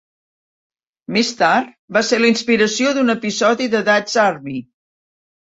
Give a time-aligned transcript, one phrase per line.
[1.17, 4.59] Més tard, va ser la inspiració d'un episodi de Dad's Army.